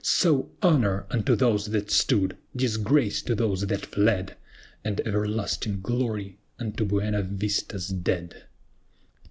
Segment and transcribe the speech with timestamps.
[0.03, 2.35] SO, HONOR UNTO THOSE THAT STOOD!
[2.55, 4.35] DISGRACE TO THOSE THAT FLED!
[4.83, 8.45] AND EVERLASTING GLORY UNTO BUENA VISTA'S DEAD!